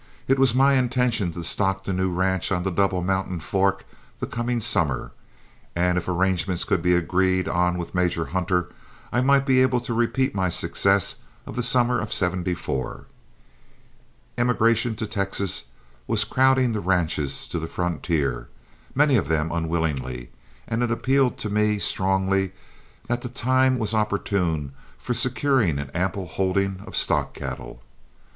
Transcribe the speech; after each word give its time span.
It 0.27 0.39
was 0.39 0.55
my 0.55 0.73
intention 0.73 1.31
to 1.33 1.43
stock 1.43 1.83
the 1.83 1.93
new 1.93 2.09
ranch 2.09 2.51
on 2.51 2.63
the 2.63 2.71
Double 2.71 3.03
Mountain 3.03 3.41
Fork 3.41 3.85
the 4.19 4.25
coming 4.25 4.59
summer, 4.59 5.11
and 5.75 5.95
if 5.95 6.07
arrangements 6.09 6.63
could 6.63 6.81
be 6.81 6.95
agreed 6.95 7.47
on 7.47 7.77
with 7.77 7.93
Major 7.93 8.25
Hunter, 8.33 8.69
I 9.13 9.21
might 9.21 9.45
be 9.45 9.61
able 9.61 9.79
to 9.81 9.93
repeat 9.93 10.33
my 10.33 10.49
success 10.49 11.17
of 11.45 11.55
the 11.55 11.61
summer 11.61 11.99
of 12.01 12.11
'74. 12.11 13.05
Emigration 14.39 14.95
to 14.95 15.05
Texas 15.05 15.65
was 16.07 16.23
crowding 16.23 16.71
the 16.71 16.79
ranches 16.79 17.47
to 17.49 17.59
the 17.59 17.67
frontier, 17.67 18.47
many 18.95 19.17
of 19.17 19.27
them 19.27 19.51
unwillingly, 19.51 20.31
and 20.67 20.81
it 20.81 20.89
appealed 20.89 21.37
to 21.37 21.49
me 21.51 21.77
strongly 21.77 22.53
that 23.05 23.21
the 23.21 23.29
time 23.29 23.77
was 23.77 23.93
opportune 23.93 24.71
for 24.97 25.13
securing 25.13 25.77
an 25.77 25.91
ample 25.93 26.25
holding 26.25 26.81
of 26.87 26.95
stock 26.97 27.35
cattle. 27.35 27.83